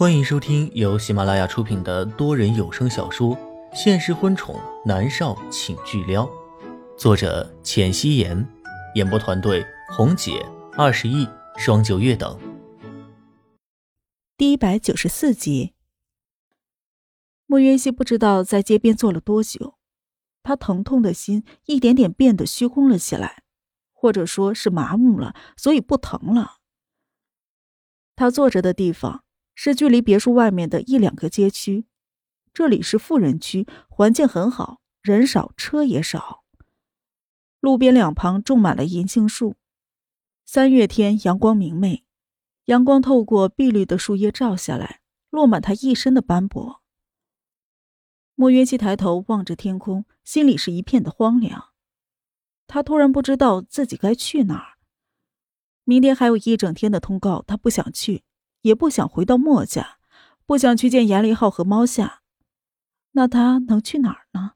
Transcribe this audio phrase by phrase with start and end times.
[0.00, 3.36] 欢迎收听由喜马拉雅出品的多人有声小说
[3.74, 6.24] 《现实婚宠男少请巨撩》，
[6.96, 8.48] 作者：浅汐颜，
[8.94, 10.42] 演播团队：红姐、
[10.72, 11.28] 二十亿、
[11.58, 12.40] 双九月等。
[14.38, 15.74] 第一百九十四集，
[17.44, 19.74] 莫渊熙不知道在街边坐了多久，
[20.42, 23.42] 他疼痛的心一点点变得虚空了起来，
[23.92, 26.60] 或者说是麻木了，所以不疼了。
[28.16, 29.24] 他坐着的地方。
[29.62, 31.84] 是距离别墅外面的一两个街区，
[32.54, 36.44] 这里是富人区，环境很好，人少车也少。
[37.60, 39.56] 路边两旁种满了银杏树，
[40.46, 42.06] 三月天阳光明媚，
[42.64, 46.80] 阳光透过碧绿的树叶照下来，落满他一身的斑驳。
[48.34, 51.74] 莫渊熙抬头望着天空，心里是一片的荒凉。
[52.66, 54.78] 他突然不知道自己该去哪儿。
[55.84, 58.22] 明天还有一整天的通告，他不想去。
[58.62, 59.98] 也不想回到墨家，
[60.46, 62.22] 不想去见严立浩和猫夏，
[63.12, 64.52] 那他能去哪儿呢？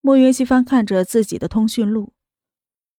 [0.00, 2.12] 莫云熙翻看着自己的通讯录，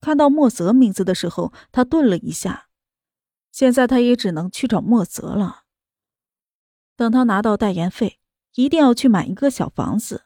[0.00, 2.68] 看到莫泽名字的时候，他顿了一下。
[3.52, 5.64] 现在他也只能去找莫泽了。
[6.96, 8.18] 等他拿到代言费，
[8.54, 10.24] 一定要去买一个小房子，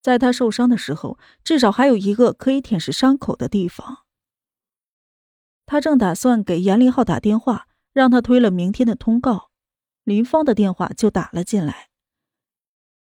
[0.00, 4.04] 在他受伤的时候，至少还有一个可以舔舐伤口的地方。
[5.66, 7.66] 他正打算给严立浩打电话。
[7.94, 9.50] 让他推了明天的通告，
[10.02, 11.88] 林芳的电话就打了进来。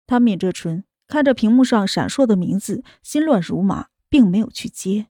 [0.07, 5.07] 他抿着唇，看着屏幕上闪烁的名字，心乱如麻，并没有去接。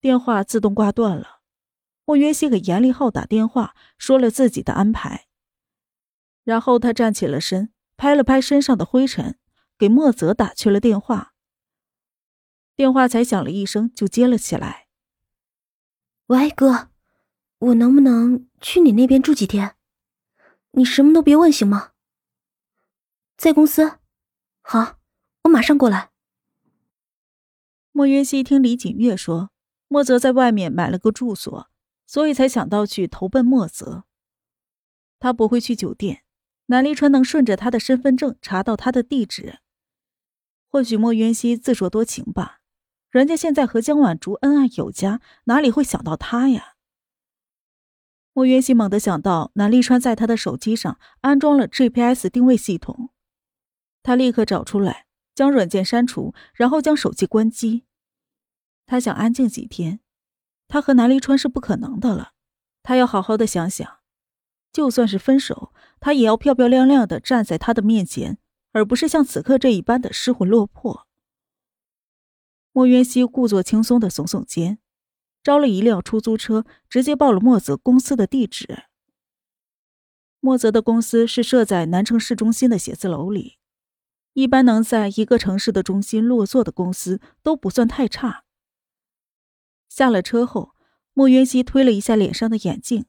[0.00, 1.40] 电话自动挂断了。
[2.04, 5.26] 莫约西给严立浩打电话，说了自己的安排。
[6.44, 9.38] 然后他站起了身，拍了拍身上的灰尘，
[9.76, 11.34] 给莫泽打去了电话。
[12.76, 14.86] 电话才响了一声，就接了起来。
[16.26, 16.91] 喂，哥。
[17.62, 19.76] 我能不能去你那边住几天？
[20.72, 21.92] 你什么都别问，行吗？
[23.36, 23.98] 在公司。
[24.62, 24.98] 好，
[25.44, 26.10] 我马上过来。
[27.92, 29.50] 莫约西听李锦月说，
[29.86, 31.68] 莫泽在外面买了个住所，
[32.04, 34.06] 所以才想到去投奔莫泽。
[35.20, 36.24] 他不会去酒店，
[36.66, 39.60] 南离川能顺着他的身份证查到他的地址。
[40.68, 42.58] 或许莫渊熙自作多情吧，
[43.08, 46.71] 人家现在和江晚竹恩爱有加，哪里会想到他呀？
[48.34, 53.10] 莫渊熙猛地想到南立川在他的手机上安装了 GPS 定位系统，
[54.02, 57.84] 他立刻找出来，将软件删除，然后将手机关机。
[58.86, 60.00] 他想安静几天，
[60.66, 62.32] 他和南立川是不可能的了。
[62.82, 63.98] 他要好好的想想，
[64.72, 68.38] 就算是分手，他也要漂漂亮亮的站在他的面前，
[68.72, 71.06] 而不是像此刻这一般的失魂落魄。
[72.72, 74.78] 莫渊熙故作轻松的耸耸肩。
[75.42, 78.84] 招了一辆出租车，直接报了莫泽公司的地址。
[80.40, 83.58] 莫泽的公司是设在南城市中心的写字楼里，
[84.32, 88.44] 一般能在一个城市的中心落座的公司都不算太差。
[89.88, 90.74] 下了车后，
[91.12, 93.04] 莫云熙推了一下脸上的眼镜，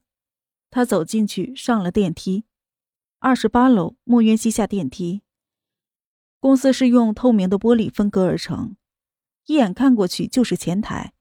[0.69, 2.45] 他走进去，上了电梯。
[3.19, 5.21] 二十八楼，莫云熙下电梯。
[6.39, 8.75] 公司是用透明的玻璃分割而成，
[9.45, 11.13] 一眼看过去就是前台。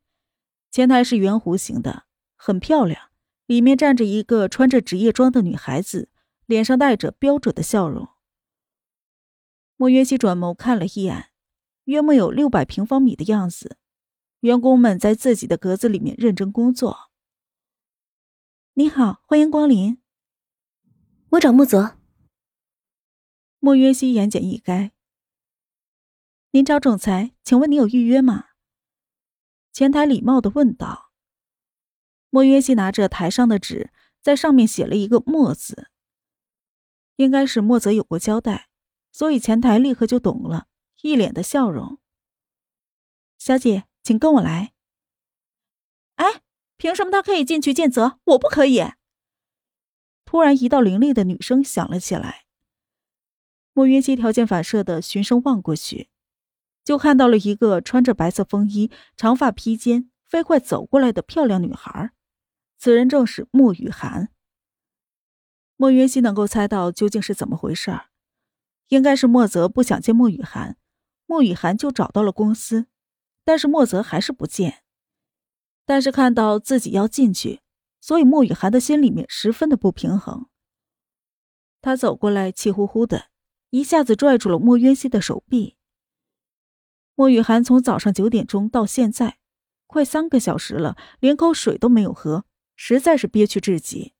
[0.72, 3.10] 前台是圆弧形的，很漂亮，
[3.44, 6.08] 里面站着一个穿着职业装的女孩子，
[6.46, 8.08] 脸上带着标准的笑容。
[9.76, 11.30] 莫约西转眸看了一眼，
[11.84, 13.76] 约莫有六百平方米的样子，
[14.40, 17.10] 员工们在自己的格子里面认真工作。
[18.72, 20.00] 你好，欢迎光临。
[21.32, 21.98] 我找莫泽。
[23.58, 24.92] 莫约西言简意赅。
[26.52, 28.46] 您找总裁，请问你有预约吗？
[29.72, 31.10] 前台礼貌的问道
[32.28, 33.90] ：“莫约西拿着台上的纸，
[34.20, 35.88] 在上面写了一个‘莫’字。
[37.16, 38.68] 应该是莫泽有过交代，
[39.10, 40.66] 所以前台立刻就懂了，
[41.00, 41.98] 一脸的笑容。
[43.38, 44.74] 小姐，请跟我来。
[46.16, 46.42] 哎，
[46.76, 48.82] 凭什么他可以进去见泽，我不可以？
[50.24, 52.44] 突然，一道凌厉的女声响了起来。
[53.72, 56.10] 莫约西条件反射的循声望过去。”
[56.84, 62.10] 就看到了一个穿着白色风衣、长发披肩、飞快走过来的漂亮女孩，
[62.78, 64.30] 此人正是莫雨涵。
[65.76, 68.06] 莫云熙能够猜到究竟是怎么回事儿，
[68.88, 70.76] 应该是莫泽不想见莫雨涵，
[71.26, 72.86] 莫雨涵就找到了公司，
[73.44, 74.82] 但是莫泽还是不见。
[75.84, 77.60] 但是看到自己要进去，
[78.00, 80.46] 所以莫雨涵的心里面十分的不平衡。
[81.80, 83.26] 他走过来，气呼呼的，
[83.70, 85.76] 一下子拽住了莫云熙的手臂。
[87.14, 89.38] 莫雨涵从早上九点钟到现在，
[89.86, 94.14] 快三个小时了，连口水都没有喝，实在是憋屈至极。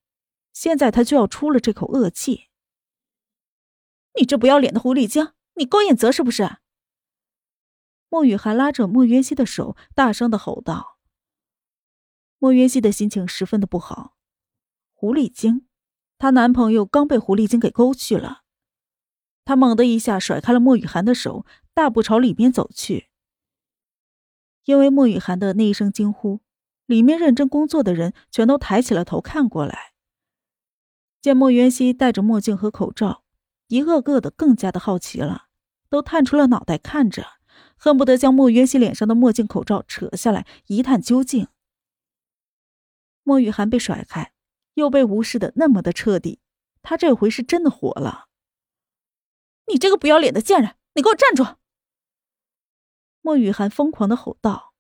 [0.52, 2.48] 现在他就要出了这口恶气。
[4.18, 6.58] 你这不要脸的狐狸精，你勾引泽是不是？
[8.10, 10.98] 莫雨涵拉着莫渊熙的手，大声的吼道。
[12.38, 14.18] 莫渊熙的心情十分的不好。
[14.92, 15.66] 狐狸精，
[16.18, 18.42] 她男朋友刚被狐狸精给勾去了。
[19.46, 23.08] 她猛地一下甩开了莫雨涵的手，大步朝里面走去。
[24.64, 26.40] 因为莫雨涵的那一声惊呼，
[26.86, 29.92] 里面认真工作的人全都抬起了头看过来。
[31.20, 33.24] 见莫渊熙戴着墨镜和口罩，
[33.68, 35.46] 一个个的更加的好奇了，
[35.88, 37.26] 都探出了脑袋看着，
[37.76, 41.48] 恨不得将莫渊熙脸上的墨镜口罩扯下来一探究竟。
[43.22, 44.32] 莫雨涵被甩开，
[44.74, 46.40] 又被无视的那么的彻底，
[46.82, 48.26] 他这回是真的火了。
[49.66, 51.44] 你这个不要脸的贱人，你给我站住！
[53.22, 54.74] 莫雨涵疯狂的吼道，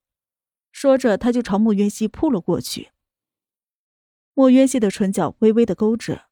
[0.72, 2.90] 说着，他就朝莫渊熙扑了过去。
[4.34, 6.28] 莫渊熙的唇角微微的勾着，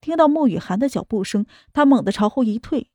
[0.00, 2.92] 听到莫雨涵的脚步声，他猛地朝后一退，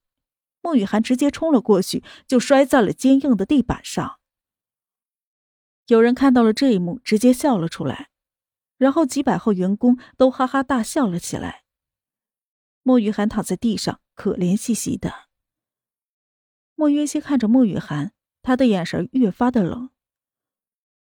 [0.61, 4.19] 莫雨涵直接冲了过去，就摔在了坚硬的地板上。
[5.87, 8.09] 有人看到了这一幕，直接笑了出来，
[8.77, 11.63] 然后几百号员工都哈哈大笑了起来。
[12.83, 15.27] 莫雨涵躺在地上，可怜兮兮的。
[16.75, 18.13] 莫渊熙看着莫雨涵。
[18.47, 19.89] 他的眼神越发的冷。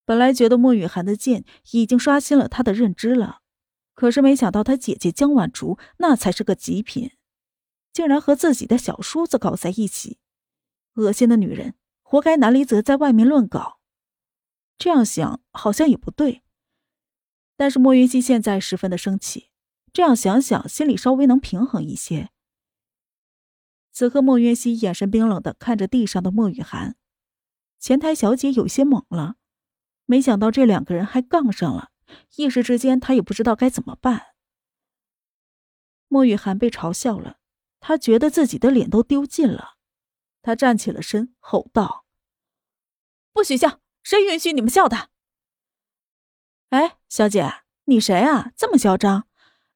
[0.05, 3.41] 本来觉得莫雨涵的剑已经刷新了他的认知了，
[3.95, 7.13] 可是没想到他姐姐江晚竹那才是个极品，
[7.91, 10.19] 竟然和自己的小叔子搞在一起，
[10.97, 13.79] 恶心的女人，活该南离泽在外面乱搞。
[14.77, 16.43] 这样想好像也不对，
[17.57, 19.49] 但是莫云熙现在十分的生气，
[19.91, 22.29] 这样想想心里稍微能平衡一些。
[23.91, 26.97] 此刻莫云熙眼神冰冷的看着地上的莫雨涵。
[27.83, 29.35] 前台小姐有些懵了，
[30.07, 31.91] 没想到这两个人还杠上了，
[32.37, 34.37] 一时之间她也不知道该怎么办。
[36.07, 37.39] 莫雨涵被嘲笑了，
[37.81, 39.79] 她觉得自己的脸都丢尽了，
[40.43, 42.07] 她站起了身，吼道
[43.35, 43.81] ：“不许笑！
[44.05, 45.11] 谁允许你们笑的？”
[46.71, 48.53] 哎，小姐，你谁啊？
[48.57, 49.27] 这么嚣张！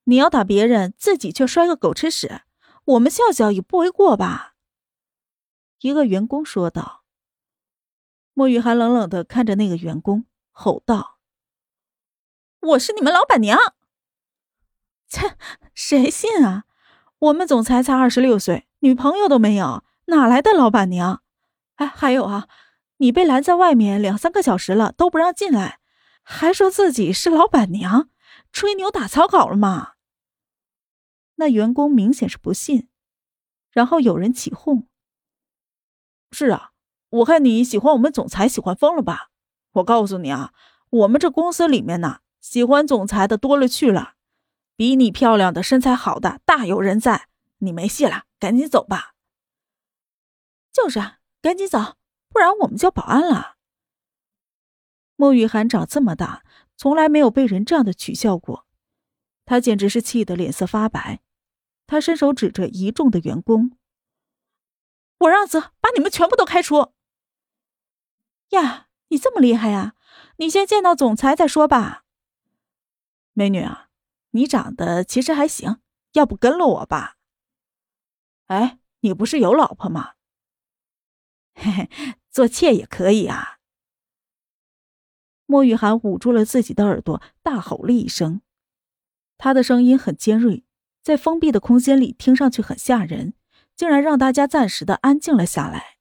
[0.05, 2.43] 你要打别人，自己却摔个狗吃屎，
[2.85, 4.55] 我们笑笑也不为过吧？
[5.81, 7.03] 一个员工说道。
[8.39, 11.19] 莫雨涵冷冷的看着那个员工，吼道
[12.61, 13.59] ：“我是你们老板娘！”
[15.09, 15.39] 切，
[15.73, 16.65] 谁信啊？
[17.19, 21.23] 我们总裁才二十六岁，女朋友都没有，哪来的老板娘？
[21.77, 22.47] 哎，还有啊，
[22.99, 25.81] 你被拦在外面两三个小时了，都不让进来，
[26.23, 28.11] 还说自己是老板娘，
[28.53, 29.95] 吹牛打草稿了吗？
[31.37, 32.91] 那员工明显是不信，
[33.71, 34.87] 然后有人起哄
[36.31, 36.73] ：“是啊。”
[37.11, 39.31] 我看你喜欢我们总裁喜欢疯了吧？
[39.73, 40.53] 我告诉你啊，
[40.91, 44.15] 我们这公司里面呢，喜欢总裁的多了去了，
[44.75, 47.29] 比你漂亮的、身材好的大有人在。
[47.59, 49.15] 你没戏了，赶紧走吧。
[50.73, 51.97] 就是啊，赶紧走，
[52.29, 53.57] 不然我们叫保安了。
[55.15, 56.43] 莫雨涵长这么大，
[56.77, 58.67] 从来没有被人这样的取笑过，
[59.47, 61.21] 他简直是气得脸色发白。
[61.87, 63.79] 他伸手指着一众的员工
[65.21, 66.93] ：“我让泽把你们全部都开除。”
[68.51, 69.95] 呀，你这么厉害呀！
[70.39, 72.05] 你先见到总裁再说吧。
[73.33, 73.89] 美女啊，
[74.31, 75.81] 你长得其实还行，
[76.13, 77.17] 要不跟了我吧？
[78.47, 80.15] 哎，你不是有老婆吗？
[81.55, 81.91] 嘿嘿，
[82.31, 83.59] 做妾也可以啊。
[85.47, 88.43] 莫雨涵捂住了自己的耳朵，大吼了一声，
[89.39, 90.65] 他的声音很尖锐，
[91.03, 93.35] 在封闭的空间里听上去很吓人，
[93.75, 95.96] 竟然让大家暂时的安静了下来。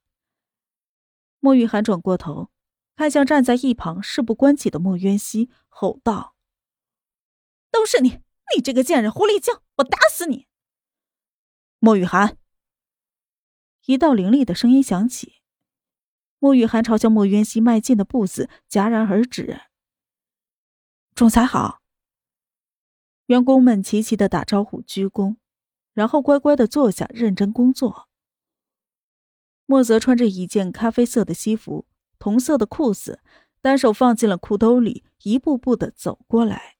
[1.46, 2.50] 莫雨涵转过头，
[2.96, 6.36] 看向站在一旁事不关己的莫渊熙，吼道
[7.70, 8.24] ：“都是你，
[8.56, 9.54] 你这个贱人，狐狸精！
[9.76, 10.48] 我打死你！”
[11.78, 12.40] 莫雨涵，
[13.86, 15.36] 一道凌厉的声音响起，
[16.40, 19.62] 莫雨涵朝向莫渊熙迈进的步子戛然而止。
[21.14, 21.84] 总裁好。
[23.28, 25.36] 员工们齐齐的打招呼，鞠躬，
[25.94, 28.10] 然后乖乖的坐下，认真工作。
[29.66, 31.86] 莫泽穿着一件咖啡色的西服，
[32.20, 33.22] 同色的裤子，
[33.62, 36.76] 单手放进了裤兜里，一步步的走过来。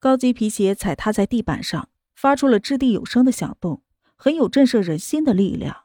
[0.00, 3.82] 高级皮鞋踩踏在地板上，发出了掷地有声的响动，
[4.16, 5.84] 很有震慑人心的力量。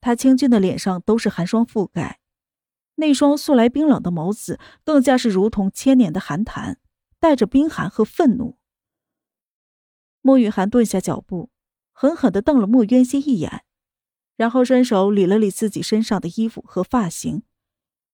[0.00, 2.20] 他清俊的脸上都是寒霜覆盖，
[2.96, 6.78] 那双素来冰冷的眸子更加是如同千年的寒潭，
[7.18, 8.58] 带着冰寒和愤怒。
[10.20, 11.50] 莫雨涵顿下脚步，
[11.92, 13.64] 狠狠的瞪了莫渊熙一眼。
[14.36, 17.42] 然后伸手理了理自己身上的衣服和发型，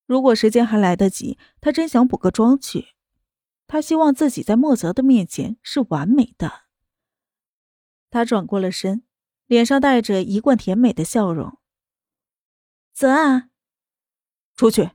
[0.06, 2.88] 如果时间还来得及，他真想补个妆去。
[3.66, 6.64] 他希望自己在莫泽的面前是完美的。
[8.10, 9.04] 他转过了身，
[9.46, 11.58] 脸上带着一贯甜美的笑容。
[12.92, 13.50] 泽啊，
[14.56, 14.90] 出去。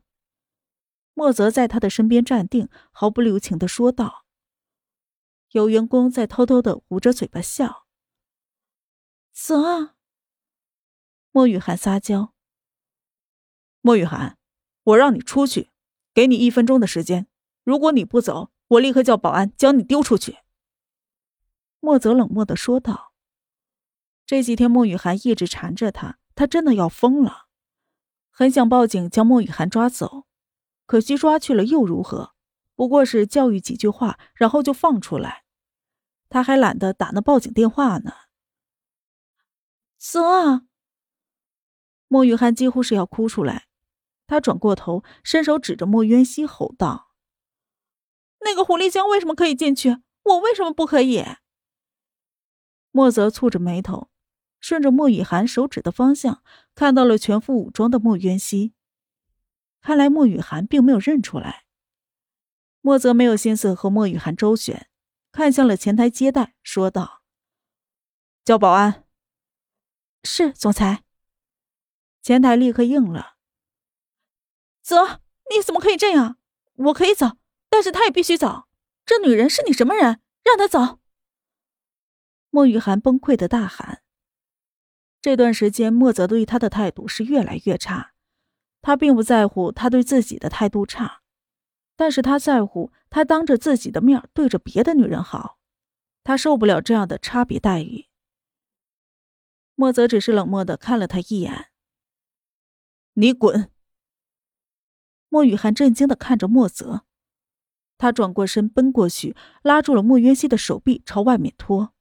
[1.14, 4.26] 莫泽在他的身边站定，毫不留情的说道。
[5.52, 7.86] 有员工在偷偷的捂着嘴巴笑。
[9.32, 9.95] 泽，
[11.36, 12.34] 莫雨涵撒娇。
[13.82, 14.38] 莫雨涵，
[14.84, 15.70] 我让你出去，
[16.14, 17.28] 给你一分钟的时间。
[17.66, 20.38] 如果你不走，我立刻叫保安将你丢出去。
[21.82, 23.12] 莫泽冷漠的说道。
[24.26, 27.48] 这几天莫雨涵一直缠着他，他真的要疯了，
[28.32, 30.24] 很想报警将莫雨涵抓走。
[30.86, 32.34] 可惜抓去了又如何？
[32.76, 35.44] 不过是教育几句话，然后就放出来。
[36.30, 38.14] 他还懒得打那报警电话呢。
[39.98, 40.66] 泽，
[42.08, 43.68] 莫雨涵几乎是要哭出来。
[44.28, 47.12] 他转过头，伸手指着莫渊熙吼道
[48.42, 49.98] ：“那个狐狸精为什么可以进去？
[50.24, 51.24] 我为什么不可以？”
[52.90, 54.10] 莫泽蹙着眉头，
[54.60, 56.42] 顺着莫雨涵手指的方向，
[56.74, 58.74] 看到了全副武装的莫渊熙。
[59.82, 61.66] 看来莫雨涵并没有认出来。
[62.82, 64.90] 莫泽没有心思和莫雨涵周旋，
[65.32, 67.22] 看向了前台接待，说道
[68.44, 69.06] ：“叫保安。
[70.24, 71.04] ”“是总裁。”
[72.26, 73.36] 前台立刻应了。
[74.82, 76.40] “泽，你怎么可以这样？
[76.74, 77.38] 我可以走，
[77.70, 78.64] 但是他也必须走。
[79.06, 80.22] 这女人是你什么人？
[80.44, 80.98] 让她走！”
[82.50, 84.02] 莫雨涵崩溃的大喊。
[85.22, 88.14] 这段时间，莫泽对他的态度是越来越差。
[88.82, 91.22] 他并不在乎他对自己的态度差，
[91.96, 95.60] 但是他在乎他当着自己的面对着别的女人好，
[96.24, 98.08] 他受不了这样的差别待遇。
[99.76, 101.70] 莫泽只是冷漠的看了他一眼。
[103.18, 103.72] 你滚！
[105.30, 107.06] 莫雨涵震惊的看着莫泽，
[107.98, 111.94] 他转过身奔过去，拉住了莫渊熙的手臂，朝外面拖。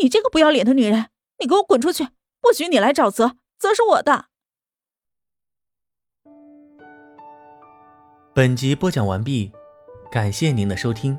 [0.00, 2.08] 你这个不要脸的女人，你给我滚出去！
[2.40, 4.26] 不许你来找泽，泽是我的。
[8.32, 9.52] 本集播讲完毕，
[10.10, 11.18] 感谢您的收听。